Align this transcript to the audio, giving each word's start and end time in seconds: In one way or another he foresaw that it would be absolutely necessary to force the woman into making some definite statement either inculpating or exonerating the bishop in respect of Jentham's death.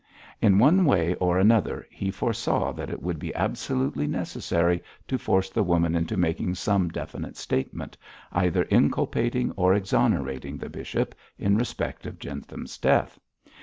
In 0.41 0.57
one 0.57 0.85
way 0.85 1.13
or 1.19 1.37
another 1.37 1.87
he 1.91 2.09
foresaw 2.09 2.71
that 2.71 2.89
it 2.89 3.03
would 3.03 3.19
be 3.19 3.35
absolutely 3.35 4.07
necessary 4.07 4.81
to 5.07 5.19
force 5.19 5.51
the 5.51 5.61
woman 5.61 5.93
into 5.95 6.17
making 6.17 6.55
some 6.55 6.89
definite 6.89 7.37
statement 7.37 7.95
either 8.31 8.63
inculpating 8.71 9.51
or 9.51 9.75
exonerating 9.75 10.57
the 10.57 10.69
bishop 10.69 11.13
in 11.37 11.55
respect 11.55 12.07
of 12.07 12.17
Jentham's 12.17 12.79
death. 12.79 13.19